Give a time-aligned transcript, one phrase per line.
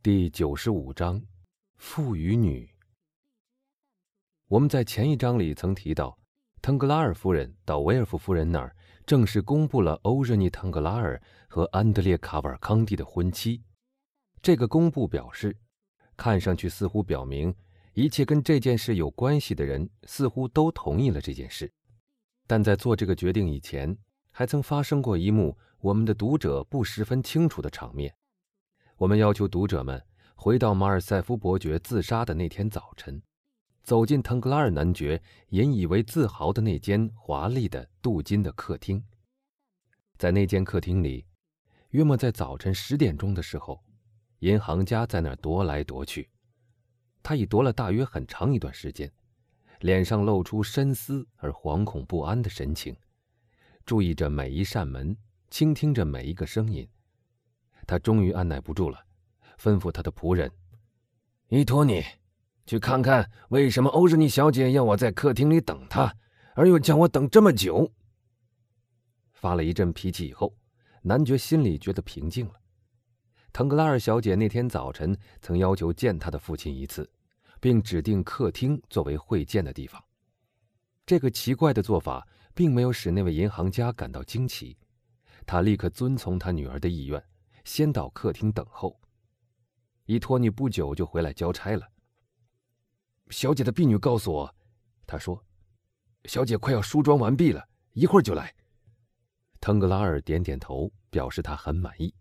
[0.00, 1.20] 第九十五章，
[1.76, 2.72] 父与女。
[4.46, 6.16] 我们在前一章里曾提到，
[6.62, 13.60] 腾格拉尔夫人到维尔夫夫人那儿，正式公布了欧热尼·腾格拉尔和安德烈·卡瓦尔康蒂的婚期。
[14.40, 15.54] 这个公布表示，
[16.16, 17.52] 看上去似乎表明，
[17.92, 21.68] 一切跟这件事有关系的人似乎都同意了这件事。
[22.46, 23.98] 但在做这个决定以前，
[24.30, 28.14] 还曾发生过一幕我们的读者不十分清楚的场面。
[28.98, 30.04] 我们要求读者们
[30.34, 33.22] 回到马尔塞夫伯爵自杀的那天早晨，
[33.84, 39.00] 走进腾格拉尔男爵引以为自豪的那间华丽的镀金的客厅。
[40.16, 41.24] 在那间客厅里，
[41.90, 43.80] 约莫在早晨十点钟的时候，
[44.40, 46.28] 银行家在那儿踱来踱去，
[47.22, 49.08] 他已踱了大约很长一段时间，
[49.78, 52.96] 脸上露出深思而惶恐不安的神情，
[53.86, 55.16] 注意着每一扇门，
[55.50, 56.88] 倾听着每一个声音。
[57.88, 59.02] 他终于按耐不住了，
[59.58, 60.52] 吩咐他的仆人
[61.48, 62.04] ：“伊托尼，
[62.66, 66.14] 去看看为什么欧日尼小姐要我在客厅里等她，
[66.54, 67.90] 而又叫我等这么久。”
[69.32, 70.54] 发了一阵脾气以后，
[71.00, 72.60] 男爵心里觉得平静了。
[73.54, 77.10] 腾格拉尔小姐那天早晨曾要求见他的父亲一次，
[77.58, 80.02] 并指定客厅作为会见的地方。
[81.06, 84.76] 这个奇怪的做法并没有使那位银行家感到惊奇，
[85.46, 87.24] 他立刻遵从他女儿的意愿。
[87.68, 88.98] 先到客厅等候。
[90.06, 91.86] 伊托尼不久就回来交差了。
[93.28, 94.54] 小姐的婢女告诉我，
[95.06, 95.44] 她说
[96.24, 98.54] ：“小姐快要梳妆完毕了，一会儿就来。”
[99.60, 102.14] 腾格拉尔点点头，表示他很满意。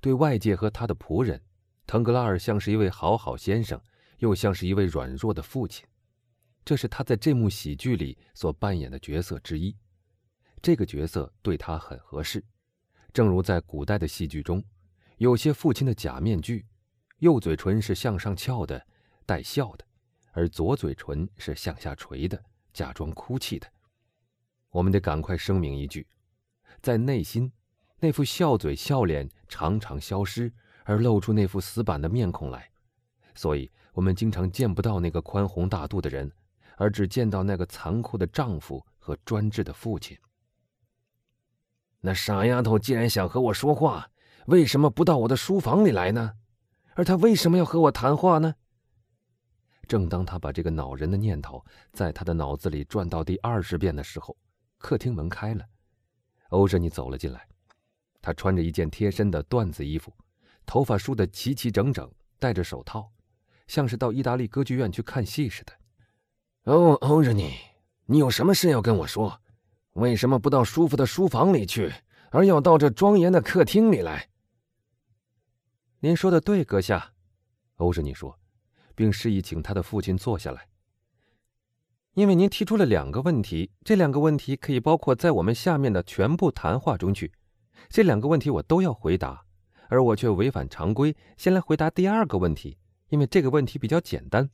[0.00, 1.38] 对外界和他的仆人，
[1.86, 3.78] 腾格拉尔像是一位好好先生，
[4.20, 5.86] 又像是一位软弱的父亲。
[6.64, 9.76] 这是他在这幕喜剧里所扮演的角色之一。
[10.62, 12.42] 这个角色对他很合适。
[13.12, 14.62] 正如在古代的戏剧中，
[15.18, 16.66] 有些父亲的假面具，
[17.18, 18.86] 右嘴唇是向上翘的，
[19.26, 19.84] 带笑的，
[20.32, 23.66] 而左嘴唇是向下垂的，假装哭泣的。
[24.70, 26.06] 我们得赶快声明一句，
[26.80, 27.52] 在内心，
[28.00, 30.50] 那副笑嘴笑脸常常消失，
[30.84, 32.70] 而露出那副死板的面孔来。
[33.34, 36.32] 所以，我们经常见不到那个宽宏大度的人，
[36.76, 40.16] 而只见到那个残酷的丈夫和专制的父亲。
[42.02, 44.10] 那傻丫头既然想和我说话，
[44.46, 46.32] 为什么不到我的书房里来呢？
[46.94, 48.54] 而她为什么要和我谈话呢？
[49.88, 54.36] 正当他把这个恼人的念头在他的脑子里转到第二十遍的时候，
[54.78, 55.64] 客厅门开了，
[56.48, 57.46] 欧哲尼走了进来。
[58.20, 60.12] 他穿着一件贴身的缎子衣服，
[60.64, 63.12] 头发梳得齐齐整整，戴着手套，
[63.66, 65.72] 像是到意大利歌剧院去看戏似的。
[66.64, 67.52] 哦，欧哲尼，
[68.06, 69.41] 你有什么事要跟我说？
[69.94, 71.92] 为什么不到舒服的书房里去，
[72.30, 74.30] 而要到这庄严的客厅里来？
[76.00, 77.12] 您说的对，阁下，
[77.76, 78.38] 欧日尼说，
[78.94, 80.66] 并示意请他的父亲坐下来。
[82.14, 87.30] 因为您提出了两个问题，这两个问题可以包括在我们下面的全部谈话中去。
[87.88, 89.44] 这两个问题我都要回答，
[89.88, 92.78] 而我却违反常规，先来回答第二个问题，
[93.10, 94.48] 因为这个问题比较简单。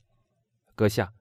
[0.74, 1.12] 阁下，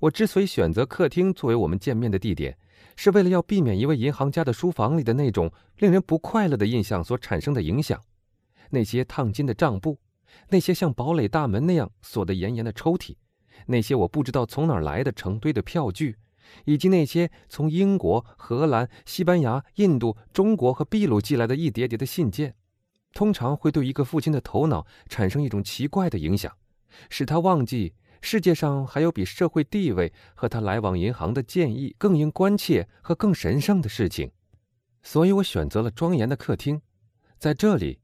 [0.00, 2.58] 我之所以选择客厅作为我们见面的地点。
[2.96, 8.02] 是为了要避免一位银行家的书房里的那种令人不快乐的印象所产生的影响，
[8.70, 9.98] 那些烫金的账簿，
[10.48, 13.14] 那些像堡垒大门那样锁得严严的抽屉，
[13.66, 16.16] 那些我不知道从哪儿来的成堆的票据，
[16.64, 22.54] 以及那些从英国、荷兰、西班牙、印度、中国和秘鲁寄来的一叠叠的信件，
[23.12, 26.52] 通常会对一个父亲的头脑产生一种奇怪的影响，
[27.10, 27.94] 使他忘记。
[28.28, 34.32] 世界上还有比社会地位和他来往银行的建议更应关切和更神圣的事情，
[35.00, 36.82] 所以我选择了庄严的客厅。
[37.38, 38.00] 在这里，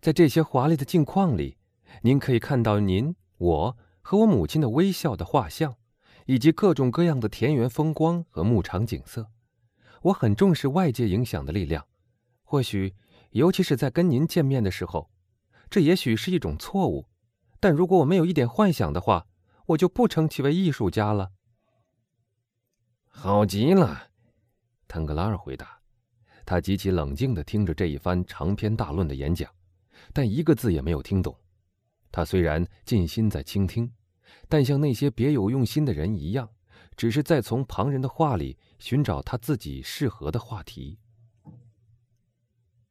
[0.00, 1.58] 在这些华丽的镜框里，
[2.00, 5.76] 您可以看到您、我和我母亲的微笑的画像，
[6.24, 9.28] 以及各种各样的田园风光和牧场景色。
[10.04, 11.84] 我很重视外界影响的力量，
[12.42, 12.94] 或许，
[13.32, 15.10] 尤其是在跟您见面的时候，
[15.68, 17.04] 这也许是一种错误。
[17.60, 19.26] 但如果我没有一点幻想的话，
[19.66, 21.32] 我就不称其为艺术家了。
[23.08, 24.10] 好极了，
[24.86, 25.80] 腾格拉尔回答。
[26.44, 29.52] 他极其冷静的听着这一番长篇大论的演讲，
[30.12, 31.36] 但一个字也没有听懂。
[32.12, 33.92] 他虽然尽心在倾听，
[34.48, 36.48] 但像那些别有用心的人一样，
[36.96, 40.98] 只是在从旁人的话里寻找他自己适合的话题。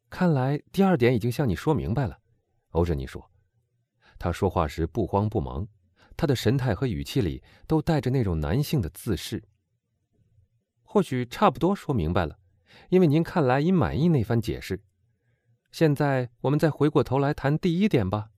[0.10, 2.20] 看来第二点已经向你说明白了，
[2.72, 3.32] 欧哲尼说。
[4.20, 5.66] 他说话时不慌不忙。
[6.18, 9.44] 他的神态和语气里都带着那种男性的自视。
[10.84, 12.40] 或许差不多说明白了，
[12.90, 14.82] 因为您看来已满意那番解释。
[15.72, 18.30] 现在我们再回过头来谈第一点吧。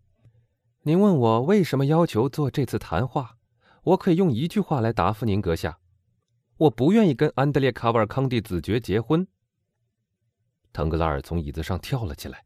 [0.83, 3.38] 您问我为什么要求做这次谈话，
[3.83, 5.79] 我可以用一句话来答复您，阁下：
[6.57, 9.27] 我不愿意跟安德烈·卡瓦尔康蒂子爵结婚。
[10.74, 12.44] 腾格拉尔从椅子上跳了起来，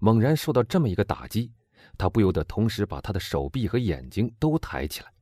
[0.00, 1.52] 猛然受到这么一个打击，
[1.96, 5.12] 他不由得同时把他的手臂和眼睛都抬起来。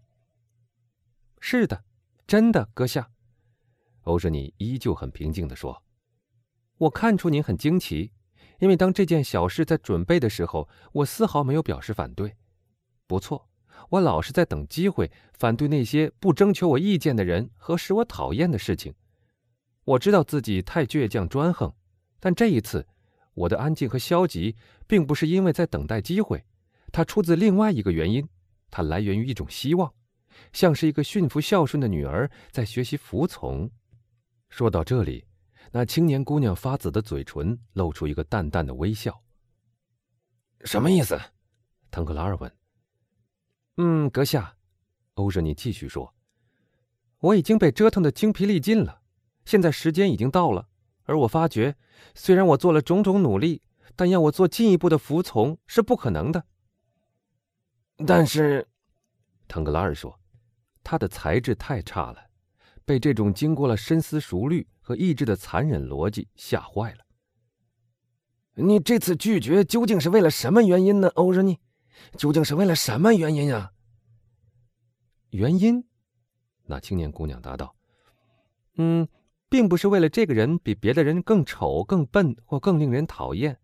[1.41, 1.85] 是的，
[2.27, 3.11] 真的，阁下。
[4.03, 5.83] 欧什尼依旧很平静地说
[6.79, 8.13] ：“我看出您很惊奇，
[8.59, 12.37] 因为当这件小事在准备的时候，我丝毫没有表示反对。
[13.07, 13.49] 不错，
[13.91, 18.95] 我老是在等机会反对那些不征求我意见的人和使我讨厌的事情。
[19.85, 21.75] 我知道自己太倔强专横，
[22.19, 22.87] 但这一次，
[23.35, 26.45] 我的安静和消极并不是因为在等待机会，
[26.93, 28.29] 它出自另外一个原因，
[28.71, 29.93] 它来源于一种希望，
[30.53, 33.69] 像是一个驯服孝顺的女儿在学习服从。”
[34.51, 35.25] 说到这里，
[35.71, 39.23] 那青年姑娘发紫的嘴唇露出一个淡淡的微笑。
[40.65, 41.19] 什么意思？
[41.91, 42.53] 腾克拉尔问。
[43.79, 44.55] 嗯，阁下，
[45.15, 46.15] 欧热尼继续说
[47.21, 49.01] ：“我已经被折腾的精疲力尽了，
[49.47, 50.69] 现在时间已经到了，
[51.05, 51.75] 而我发觉，
[52.15, 53.63] 虽然我做了种种努力，
[53.97, 56.45] 但要我做进一步的服从是不可能的。”
[58.07, 58.67] 但是，
[59.47, 60.19] 腾格拉尔说
[60.83, 62.19] ：“他的才智太差了。”
[62.85, 67.05] 被这种经过了深思熟虑和意志的残忍逻辑吓坏了。
[68.55, 71.61] 你这次拒绝究竟是为了什么原因呢，欧仁尼？
[72.17, 73.73] 究竟是为了什么原因呀？
[75.31, 75.85] 原因？
[76.65, 77.77] 那青年姑娘答道
[78.77, 79.07] ：“嗯，
[79.49, 83.59] 并不是为了这个人比别的人更丑、更笨或更令人讨厌。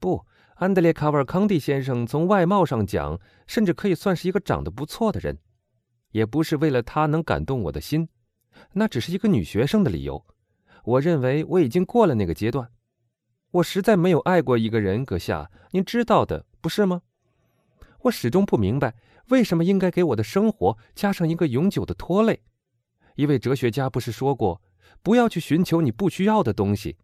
[0.00, 0.24] 不，
[0.58, 5.38] 安德烈·卡瓦康蒂先生从外貌上讲，甚至可以算是一个长得不错的人。
[6.10, 8.08] 也不是为了他能感动我的心。”
[8.74, 10.26] 那只是一个女学生的理由。
[10.82, 12.68] 我认为我已经过了那个阶段。
[13.52, 17.02] 我实在没有爱过一个人，阁下，您知道的，不是吗？
[18.00, 18.96] 我始终不明白
[19.28, 22.42] 为什么应该给我的生活加上一个永久的拖累。
[23.14, 24.60] 一位哲学家不是说过，
[25.04, 26.96] 不要去寻求你不需要的东西，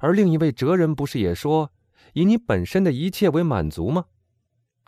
[0.00, 1.72] 而另一位哲人不是也说，
[2.14, 4.06] 以你本身的一切为满足吗？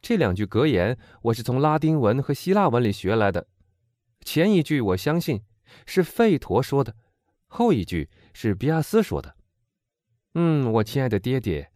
[0.01, 3.47] 这两句格言我是从拉丁文和希腊文里学来的。
[4.25, 5.43] 前一句我相信。
[5.87, 6.95] 是费陀说的，
[7.47, 9.37] 后一句是比亚斯说的。
[10.35, 11.73] 嗯，我亲爱的爹爹，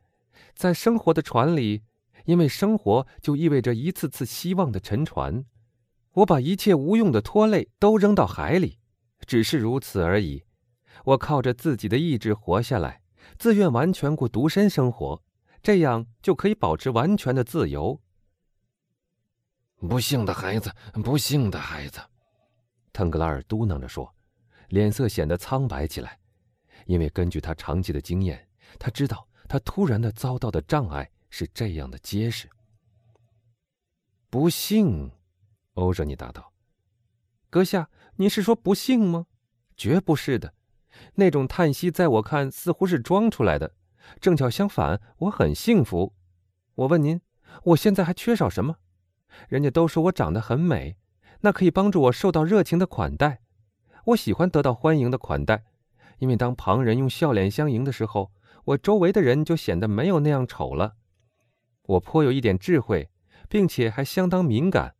[0.54, 1.82] 在生活的船里，
[2.26, 5.46] 因为生活就意味着一次次希望的沉船，
[6.12, 8.78] 我把一切无用的拖累都扔到海里，
[9.26, 10.44] 只是如此而已。
[11.04, 13.00] 我靠着自己的意志活下来，
[13.38, 15.22] 自愿完全过独身生活，
[15.66, 18.00] 这样就可以保持完全的自由。
[19.78, 20.72] 不幸的孩子，
[21.02, 21.98] 不幸的孩子。
[22.92, 24.14] 腾格拉尔嘟囔着说，
[24.68, 26.20] 脸色显得苍白起来，
[26.84, 28.48] 因为根据他长期的经验，
[28.78, 32.48] 他知道他突然的遭到的障碍是这样的结实。
[34.30, 35.10] 不幸，
[35.74, 36.52] 欧热尼答道
[37.50, 39.26] ：“阁下，您是说不幸吗？
[39.76, 40.54] 绝不是的，
[41.16, 43.74] 那种叹息在我看似乎是装出来的。
[44.20, 46.14] 正巧相反，我很幸福。
[46.74, 47.20] 我问您，
[47.64, 48.76] 我现在还缺少什么？
[49.48, 50.96] 人家都说我长得很美。”
[51.42, 53.42] 那可以帮助我受到热情的款待，
[54.06, 55.64] 我喜欢得到欢迎的款待，
[56.18, 58.32] 因为当旁人用笑脸相迎的时候，
[58.64, 60.94] 我周围的人就显得没有那样丑了。
[61.82, 63.10] 我颇有一点智慧，
[63.50, 64.94] 并且还相当敏感，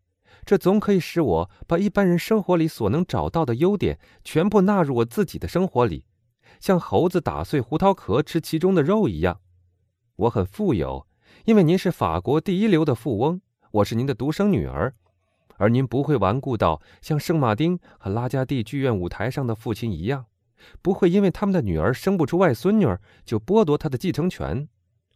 [0.44, 6.04] 这总可以使我把一般人生活里所能找到的优点全部纳入我自己的生活里，
[6.60, 9.40] 像猴子打碎胡桃壳吃其中的肉一样。
[10.16, 11.06] 我很富有，
[11.44, 14.94] 因为您是法国第一流的富翁，我是您的独生女儿。
[15.58, 20.26] 而您不会顽固到像圣马丁和拉加蒂剧院舞台上的父亲一样，
[20.82, 22.86] 不会因为他们的女儿生不出外孙女
[23.24, 24.68] 就剥夺他的继承权。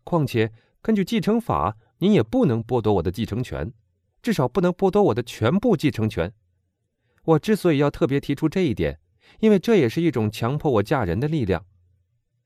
[0.02, 3.70] 况且，根据继承法，您也不能剥夺我的继承权，
[4.22, 6.32] 至少不能剥夺我的全部继承权。
[7.24, 8.98] 我之所以要特别提出这一点，
[9.38, 11.64] 因为这也是一种强迫我嫁人的力量。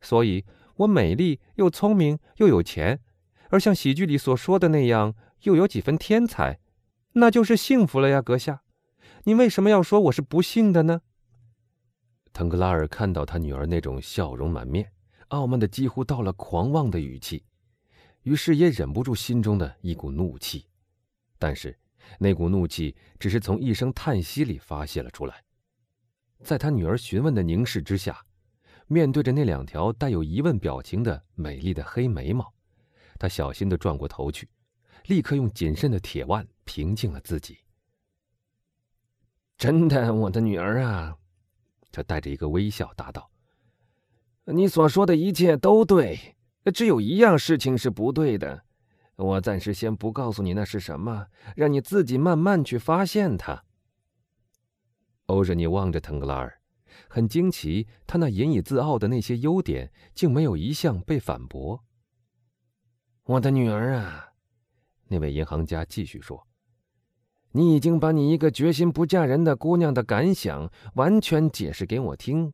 [0.00, 0.44] 所以，
[0.76, 3.00] 我美丽又聪明又有钱，
[3.48, 5.14] 而像喜剧里所说的那样，
[5.44, 6.60] 又有几分天才。
[7.14, 8.62] 那就是幸福了呀，阁下。
[9.24, 11.00] 您为什么要说我是不幸的呢？
[12.32, 14.90] 腾格拉尔看到他女儿那种笑容满面、
[15.28, 17.44] 傲慢的几乎到了狂妄的语气，
[18.22, 20.66] 于是也忍不住心中的一股怒气。
[21.38, 21.78] 但是，
[22.18, 25.42] 那股怒气只是从一声叹息里发泄了出来。
[26.44, 28.24] 在他女儿询问的凝视之下，
[28.86, 32.52] 面对着那两条带有疑问表情的美丽的黑眉毛，
[33.18, 34.48] 他小心的转过头去。
[35.06, 37.58] 立刻用谨慎的铁腕平静了自己。
[39.58, 41.16] 真的，我的女儿啊，
[41.90, 43.30] 他带着一个微笑答道
[44.46, 46.36] ：“你所说的一切都对，
[46.72, 48.64] 只有一样事情是不对的，
[49.16, 53.63] 我暂时先不告诉你那是什么，让你自己慢慢去发现它。
[55.34, 56.60] 欧热尼望着腾格拉尔，
[57.08, 61.82] 很惊奇，他那引以自傲的那些优点，竟没有一项被反驳。
[63.24, 64.28] 我的女儿啊，
[65.08, 66.46] 那位银行家继续说
[67.50, 72.52] ：“你已经把你一个决心不嫁人的姑娘的感想完全解释给我听，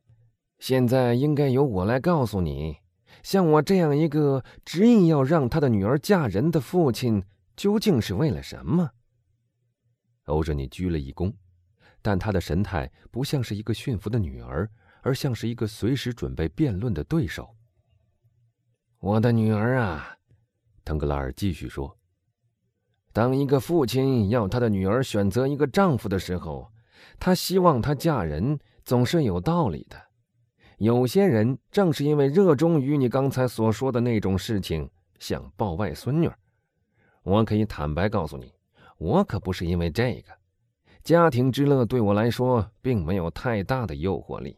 [0.57, 2.77] 现在应该由我来告诉你，
[3.21, 7.23] 像我这样一个执意要让他的女儿嫁人的父亲，
[7.55, 8.89] 究竟是为了什么？”
[10.25, 11.31] 欧热尼鞠了一躬。
[12.01, 14.69] 但他的神态不像是一个驯服的女儿，
[15.01, 17.55] 而像是一个随时准备辩论的对手。
[18.99, 20.17] 我的女儿啊，
[20.83, 21.97] 腾格拉尔继续说
[23.13, 26.71] ：“当一个父亲要他的女儿选择一个丈夫的时候，
[27.19, 29.99] 他希望她嫁人，总是有道理的。
[30.77, 34.89] 有些人正是因为热衷于你刚才所说的那种事情，
[35.19, 36.29] 想抱外孙女。
[37.23, 38.51] 我可以坦白告诉你，
[38.97, 40.33] 我可不是因为这个。”
[41.03, 44.57] 家庭之乐对我来说并没有太大的诱惑力，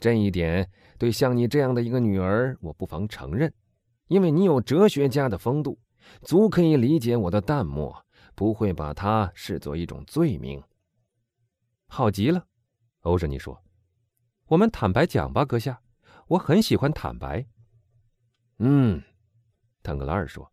[0.00, 3.52] 这一点对像你这样的一个女儿，我不妨承认，
[4.08, 5.78] 因为你有哲学家的风度，
[6.22, 8.04] 足可以理解我的淡漠，
[8.34, 10.62] 不会把它视作一种罪名。
[11.88, 12.46] 好极了，
[13.00, 13.62] 欧热尼说
[14.48, 15.82] ：“我们坦白讲吧，阁下，
[16.28, 17.46] 我很喜欢坦白。”
[18.58, 19.02] 嗯，
[19.82, 20.50] 腾格拉尔说。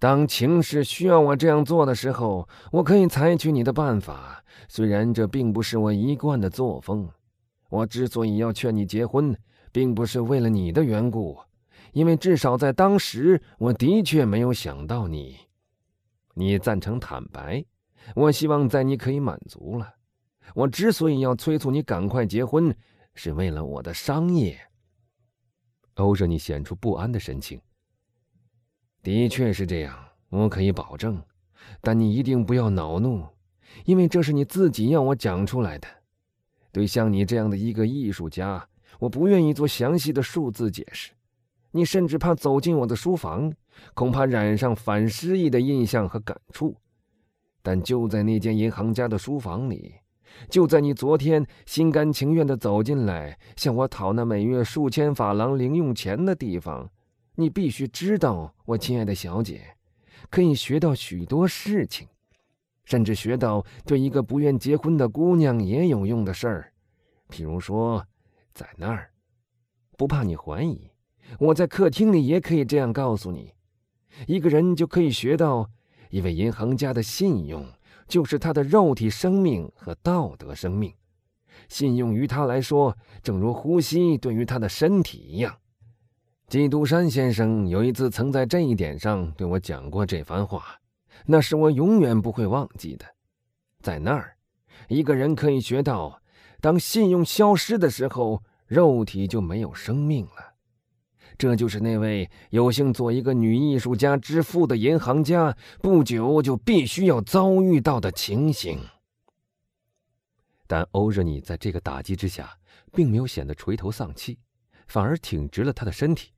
[0.00, 4.42] 当情势需要我这样做的时候，我可以采取你的办法。
[4.66, 7.06] 虽然这并不是我一贯的作风。
[7.68, 9.36] 我之所以要劝你结婚，
[9.70, 11.38] 并不是为了你的缘故，
[11.92, 15.36] 因为至少在当时，我的确没有想到你。
[16.32, 17.62] 你赞成坦白，
[18.16, 19.96] 我希望在你可以满足了。
[20.54, 22.74] 我之所以要催促你赶快结婚，
[23.14, 24.58] 是为了我的商业。
[25.96, 27.60] 欧热尼显出不安的神情。
[29.02, 29.96] 的确是这样，
[30.28, 31.22] 我可以保证。
[31.80, 33.26] 但你一定不要恼怒，
[33.84, 35.88] 因为这是你自己要我讲出来的。
[36.72, 38.66] 对像你这样的一个艺术家，
[38.98, 41.12] 我不愿意做详细的数字解释。
[41.72, 43.52] 你甚至怕走进我的书房，
[43.94, 46.76] 恐怕染上反诗意的印象和感触。
[47.62, 49.94] 但就在那间银行家的书房里，
[50.48, 56.90] 就在你昨天心甘情愿地走进来向我讨那每月数千法郎零用钱的地方。
[57.40, 59.76] 你必须知道，我亲爱的小姐，
[60.28, 62.06] 可以学到许多事情，
[62.84, 66.72] 甚至学到对一个不愿结婚的姑娘也有用的事儿。
[67.30, 68.06] 譬如说，
[68.52, 69.10] 在那儿，
[69.96, 70.90] 不怕你怀疑，
[71.38, 73.54] 我在客厅里也可以这样告诉你：
[74.26, 75.70] 一个人就可以学到，
[76.10, 77.66] 一位银行家的信用
[78.06, 80.92] 就是他的肉体生命和道德生命。
[81.68, 85.59] 信用于他来说，正如呼吸对于他的身体一样。
[86.50, 90.80] 基督山先生有一次曾在这一点上对我讲过这番话，
[91.24, 93.06] 那是我永远不会忘记的。
[93.80, 94.34] 在那儿，
[94.88, 96.20] 一个人可以学到，
[96.60, 100.54] 当信用消失的时候，肉体就没有生命了。
[101.38, 108.76] 这就是那位有幸做一个女艺术家之父的银行家不久就必须要遭遇到的情形。
[110.66, 112.58] 但欧热尼在这个打击之下，
[112.92, 114.36] 并没有显得垂头丧气，
[114.88, 116.32] 反而挺直了他的身体。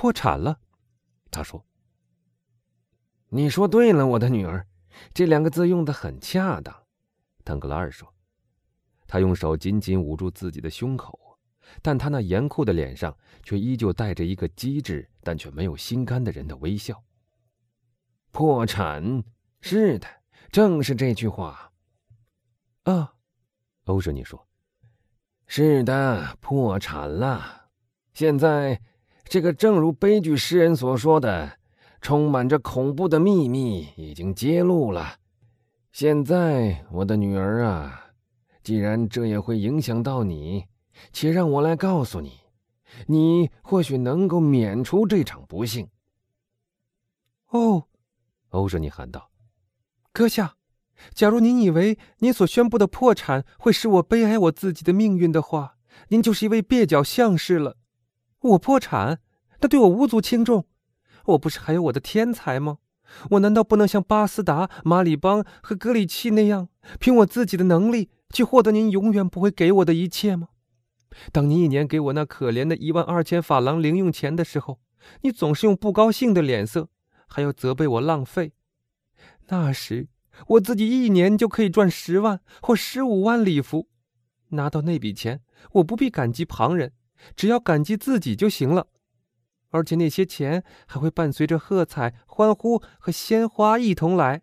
[0.00, 0.58] 破产了，
[1.30, 1.62] 他说
[3.28, 4.66] ：“你说对了，我的女儿，
[5.12, 6.74] 这两个字用的很恰当。”
[7.44, 8.10] 腾格拉尔说，
[9.06, 11.38] 他用手紧紧捂住自己的胸口，
[11.82, 17.04] 但他那严酷的脸上却依旧带着一个机智但却没有心肝的人的微笑。
[18.30, 19.22] 破产，
[19.60, 20.08] 是的，
[20.50, 21.74] 正是这句话。
[22.84, 23.16] 啊，
[23.84, 24.48] 欧热尼说
[25.46, 27.68] ：“是的，破产了。
[28.14, 28.80] 现在。”
[29.30, 31.56] 这个正如悲剧诗人所说的，
[32.00, 35.18] 充满着恐怖的秘密已经揭露了。
[35.92, 38.06] 现在，我的女儿啊，
[38.64, 40.64] 既然这也会影响到你，
[41.12, 42.40] 且让我来告诉你，
[43.06, 45.88] 你或许能够免除这场不幸。
[47.50, 47.84] 哦，
[48.48, 49.30] 欧热尼喊道
[50.12, 50.56] ：“阁下，
[51.14, 55.76] 假如您以为您所宣布的破产会使我悲哀我自己的命运的话，
[56.08, 57.76] 您就是一位蹩脚相士了。”
[58.40, 59.20] 我破产，
[59.60, 60.66] 那对我无足轻重。
[61.26, 62.78] 我不是还有我的天才吗？
[63.30, 66.68] 我难道不能像巴斯达、马里邦和格里奇那样，
[66.98, 70.48] 凭我自己的能力去获得您永远不会给我的一切吗？
[71.32, 74.80] 当你一年给我那可怜的一万二千法郎零用钱的时候，
[75.22, 76.88] 你总是用不高兴的脸色，
[77.26, 78.52] 还要责备我浪费。
[79.48, 80.08] 那时
[80.46, 83.88] 我自己一年就可以赚十万或十五万里弗，
[84.50, 85.42] 拿到那笔钱，
[85.72, 86.92] 我不必感激旁人。
[87.34, 88.88] 只要感激自己就行了。
[89.70, 94.42] 而且那些钱还会伴随着喝彩、欢呼和鲜花一同来。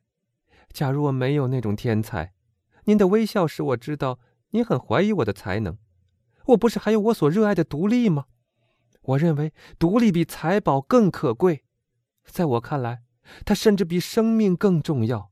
[0.71, 2.33] 假如我没有那种天才，
[2.85, 4.19] 您的微笑使我知道
[4.51, 5.77] 您很怀疑我的才能。
[6.47, 8.27] 我不是还有我所热爱的独立吗？
[9.01, 11.65] 我认为独立比财宝更可贵，
[12.25, 13.03] 在我看来，
[13.45, 15.31] 它甚至比生命更重要。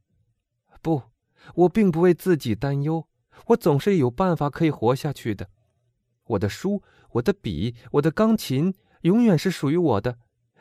[0.82, 1.04] 不，
[1.56, 3.08] 我并不为自己担忧，
[3.48, 5.50] 我总是有办法可以活下去的。
[6.26, 6.84] 我的书、
[7.16, 10.18] 我的笔、我的钢琴永远是属于我的，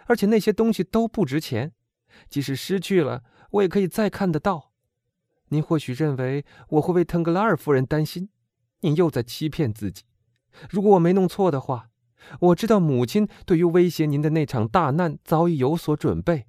[0.06, 1.73] 而且那些东西都不值钱，
[2.28, 4.73] 即使失去了，我也可以再看得到。
[5.49, 8.28] 您或许认为我会为腾格拉尔夫人担心，
[8.80, 10.04] 您又在欺骗自己。
[10.70, 11.90] 如果我没弄错的话，
[12.40, 16.46] 我知道母亲对于威胁您的那场大难早已有所准备，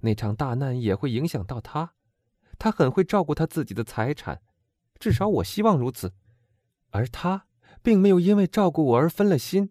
[0.00, 1.94] 那场大难也会影响到她。
[2.58, 4.42] 她很会照顾她自己的财产，
[4.98, 6.12] 至少我希望如此。
[6.90, 7.45] 而她
[7.86, 9.70] 并没有因为照顾我而分了心，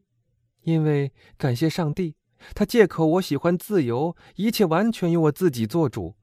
[0.62, 2.16] 因为感谢上帝，
[2.54, 6.16] 他借口我喜欢自由，一切完全由我自己做主。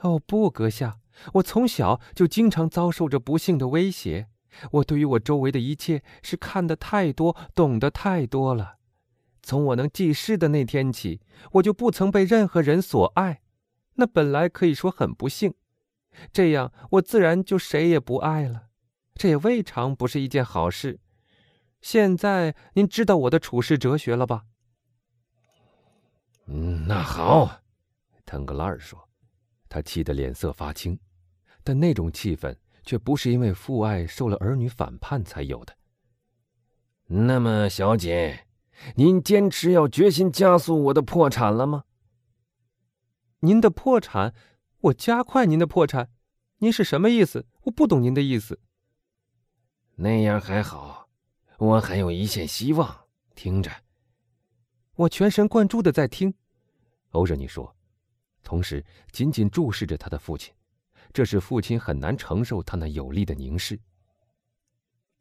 [0.00, 1.00] 哦不，阁下，
[1.34, 4.28] 我从小就经常遭受着不幸的威胁。
[4.70, 8.76] 我对于我周围的一切是看得太多，懂得太多了。
[9.42, 11.20] 从我能记事的那天起，
[11.52, 13.42] 我就不曾被任何人所爱，
[13.96, 15.52] 那本来可以说很不幸。
[16.32, 18.68] 这样，我自然就谁也不爱了，
[19.14, 21.00] 这也未尝不是一件好事。
[21.80, 24.44] 现在您知道我的处世哲学了吧？
[26.46, 27.60] 嗯，那好，
[28.24, 29.08] 腾格拉尔说，
[29.68, 30.98] 他气得脸色发青，
[31.62, 32.56] 但那种气氛。
[32.84, 35.76] 却不是因为父爱受了儿女反叛才有的。
[37.06, 38.46] 那么，小姐，
[38.96, 41.84] 您坚持要决心加速我的破产了吗？
[43.38, 44.34] 您的破产，
[44.80, 46.10] 我加快您的破产，
[46.58, 47.46] 您是什么意思？
[47.66, 48.58] 我不懂您的意思。
[50.02, 51.08] 那样还好，
[51.58, 53.06] 我还有一线希望。
[53.36, 53.70] 听着，
[54.96, 56.34] 我全神贯注的在听。
[57.10, 57.72] 欧仁妮说，
[58.42, 60.52] 同时紧紧注视着他的父亲。
[61.12, 63.78] 这使父亲很难承受他那有力的凝视。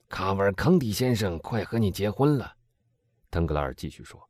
[0.10, 2.56] 卡瓦尔康蒂先生快和你结婚了，
[3.30, 4.28] 腾格拉尔继续说，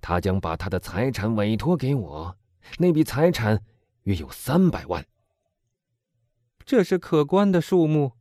[0.00, 2.38] 他将把他的财产委托给我，
[2.78, 3.60] 那笔财产
[4.04, 5.04] 约有三百万。
[6.64, 8.12] 这是可观的数目，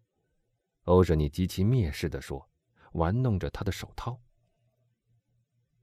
[0.83, 2.49] 欧热尼极其蔑视地说，
[2.93, 4.19] 玩弄着他的手套。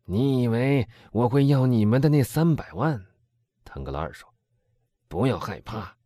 [0.04, 3.06] 你以为我会要你们的那三百万？
[3.64, 4.28] 腾格拉尔说，
[5.08, 5.96] 不要害怕。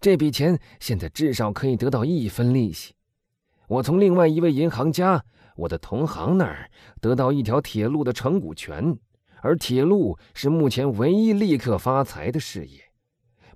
[0.00, 2.94] 这笔钱现在至少可以得到一分利息。
[3.68, 5.24] 我从另外一位银行家，
[5.56, 6.70] 我的同行那儿
[7.00, 8.98] 得到一条铁路的成股权，
[9.40, 12.82] 而铁路是目前唯一立刻发财的事业。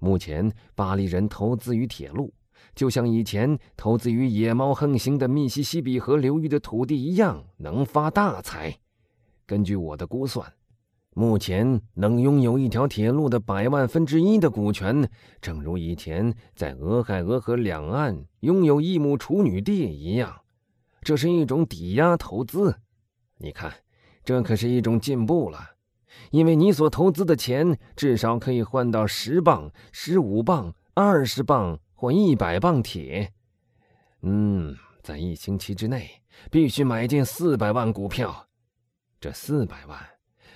[0.01, 2.33] 目前巴黎人投资于铁路，
[2.75, 8.79] 就像以前投资于野猫横行的密西西比河流域的土地一样，能发大财。
[9.47, 10.53] 根据我的估算。
[11.13, 20.43] 目前能拥有一条铁路的百万分之一的股权，正如以前在俄亥俄河两岸拥有一亩处女地一样，
[21.03, 22.77] 这是一种抵押投资。
[23.39, 23.75] 你看，
[24.25, 25.71] 这可是一种进步了，
[26.31, 33.35] 因为你所投资的钱至少可以换到十磅、十五磅、二十磅或一百磅铁。
[34.23, 38.49] 嗯，在一星期之内必须买进四百万股票，
[39.21, 40.01] 这四百万。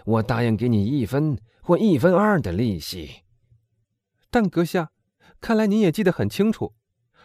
[0.06, 3.24] 我答应给你一分或一分二的利息，
[4.30, 4.90] 但阁下，
[5.38, 6.74] 看来您也记得很清楚。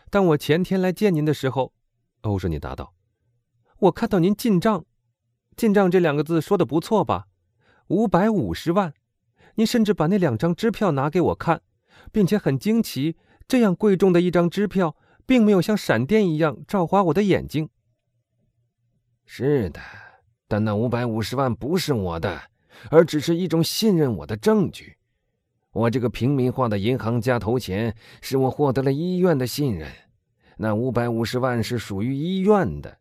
[0.10, 1.72] 当我前天来见您的时候，
[2.24, 2.94] 欧若尼答道
[3.88, 4.84] ：“我看到您进账，
[5.56, 7.28] 进账这两个字说的不错吧？
[7.88, 8.94] 五百五十万。
[9.56, 11.62] 您甚至把那两张支票拿给我看，
[12.12, 13.16] 并且很惊奇，
[13.50, 17.68] 这样贵重的一张支票，并没有像闪电一样照花我的眼睛。
[19.26, 19.82] 是的，
[20.48, 22.44] 但那五百五十万不是我的。”
[22.90, 24.96] 而只是一种信任我的证据。
[25.74, 29.92] 我这个平民化的银行家投钱，使我获得了医院的信任。
[30.56, 32.98] 那五百五十万是属于医院的。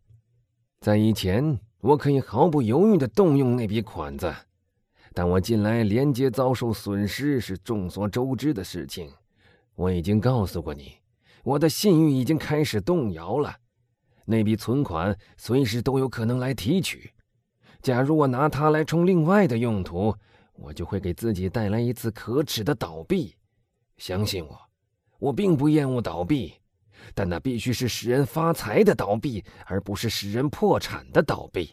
[0.81, 4.35] 在以前，我可以毫不犹豫地动用那笔款子，
[5.15, 9.13] 但我近来连接遭受损失是众所周知的事情。
[9.79, 10.95] 我已经告诉过你，
[11.45, 13.55] 我的信誉已经开始动摇了。
[14.25, 17.13] 那笔存款随时都有可能来提取。
[17.81, 20.13] 假如我拿它来充另外的用途，
[20.55, 23.37] 我就会给自己带来一次可耻的倒闭。
[23.99, 24.61] 相信我，
[25.21, 26.55] 我并不厌恶倒闭，
[27.15, 31.73] 但那必须是使人发财的倒闭，而不是使人破产的倒闭。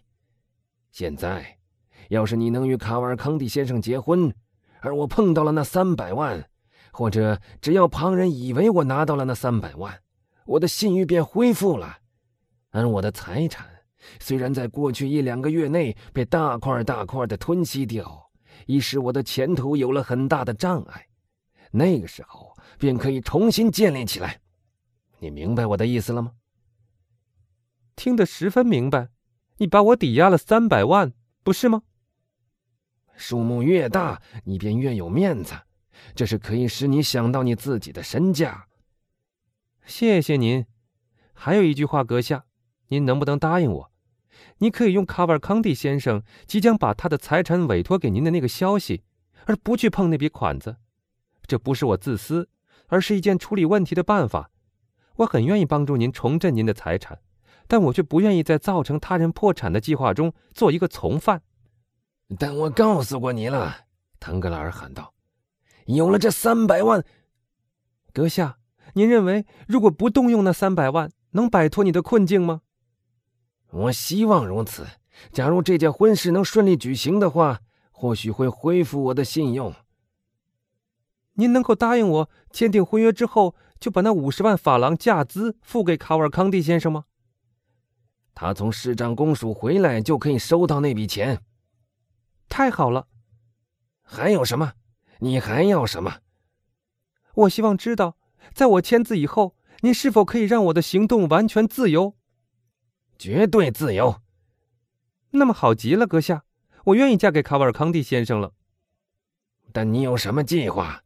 [0.91, 1.58] 现在，
[2.10, 4.32] 要是你能与卡瓦尔康蒂先生结婚，
[4.82, 6.48] 而我碰到了那三百万，
[6.95, 9.99] 或者只要旁人以为我拿到了那三百万，
[10.45, 11.97] 我的信誉便恢复了，
[12.69, 13.67] 而我的财产。
[14.21, 18.31] 虽然在过去一两个月内被大块大块的吞吸掉，
[18.65, 21.08] 已使我的前途有了很大的障碍。
[21.71, 24.39] 那个时候便可以重新建立起来。
[25.19, 26.31] 你明白我的意思了吗？
[27.97, 29.10] 听得十分明白。
[29.58, 31.12] 你把我抵押了三百万，
[31.43, 31.81] 不是吗？
[33.17, 35.55] 数目越大，你便越有面子，
[36.13, 38.67] 这是可以使你想到你自己的身价。
[39.86, 40.65] 谢谢您。
[41.34, 42.45] 还有一句话，阁下，
[42.88, 43.91] 您能不能答应我？
[44.60, 49.03] 你可以用卡瓦康蒂先生即将把他的财产委托给您的那个消息，
[49.45, 50.77] 而不去碰那笔款子。
[51.45, 52.49] 这不是我自私，
[52.88, 54.49] 而是一件处理问题的办法。
[55.17, 57.19] 我很愿意帮助您重振您的财产，
[57.67, 61.41] 但我却不愿意在造成他人破产的计划中做一个从犯。
[62.38, 63.86] 但我告诉过你了，
[64.19, 65.13] 腾格拉尔喊道
[65.86, 67.04] ：“有了这三百万，
[68.13, 68.58] 阁下，
[68.93, 72.62] 您认为如果不动用那三百万，能摆脱你的困境吗？”
[73.71, 74.86] 我希望如此。
[75.32, 79.74] 假如这件婚事能顺利举行的话，或许会恢复我的信用。
[81.34, 87.06] 您能够答应我，签订婚约之后就把那五十万法郎价资付给卡瓦尔康蒂先生吗？
[88.34, 91.41] 他从市长公署回来就可以收到那笔钱。
[92.50, 93.08] 太好了。
[94.02, 94.74] 还有什么？
[95.19, 96.19] 你还要什么？
[97.34, 98.17] 我希望知道，
[98.54, 102.15] 在我签字以后，您是否可以让我的行动完全自由？
[103.17, 104.21] 绝对自由。
[105.32, 106.45] 那么好极了，阁下，
[106.86, 108.54] 我愿意嫁给卡瓦尔康蒂先生了。
[109.71, 111.04] 但你有什么计划？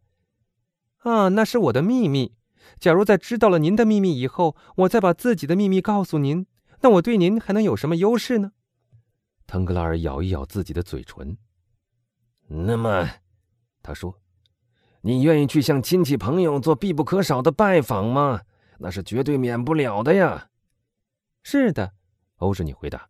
[1.00, 2.36] 啊，那是我的秘密。
[2.80, 6.46] 假如在知道了您的秘密以后，我再把自己的秘密告诉您，
[6.82, 8.52] 那我对您还能有什么优势呢？
[9.48, 11.36] 腾格拉尔咬一咬自己的嘴唇。
[12.48, 13.10] 那么，
[13.90, 14.22] 他说
[15.02, 18.42] ：“你愿意去向亲戚朋友做必不可少的拜访吗？
[18.78, 20.50] 那是绝对免不了的呀。”
[21.42, 21.94] 是的，
[22.36, 23.10] 欧什尼回答，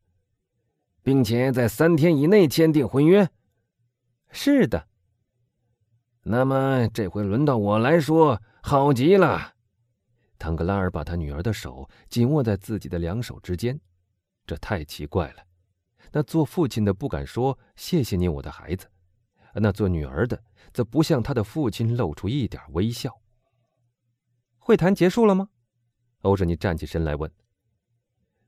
[1.03, 3.27] 并且在三天以内签订婚约。
[4.29, 4.87] 是的。
[6.23, 9.55] 那么这回轮到我来说，好极了。
[10.37, 13.77] 腾格拉尔把他女儿的手紧握在自己的两手之间，
[14.47, 15.43] 这太奇怪了。
[16.13, 18.87] 那做父亲的不敢说谢谢你，我的孩子；
[19.59, 20.43] 那做女儿的
[20.73, 23.19] 则不向他的父亲露出一点微笑。
[24.57, 25.49] 会谈结束了吗？
[26.21, 27.31] 欧什尼站起身来问。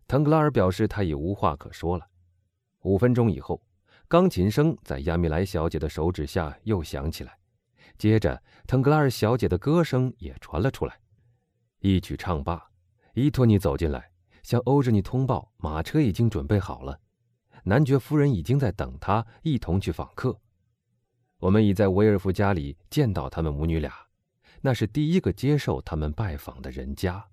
[0.07, 2.07] 腾格拉尔表示他已无话可说了。
[2.81, 3.63] 五分钟以后，
[4.07, 7.37] 钢琴声在亚米莱小姐的手指下又响起来，
[7.97, 10.99] 接着腾格拉尔小姐的歌声也传了出来。
[11.79, 12.69] 一曲唱罢，
[13.13, 14.11] 伊托尼走进来，
[14.43, 16.99] 向欧什尼通报马车已经准备好了，
[17.63, 20.39] 男爵夫人已经在等他一同去访客。
[21.41, 23.91] 我们已在维尔夫家里见到他们母女俩，
[24.61, 27.30] 那是第一个接受他们拜访的人家。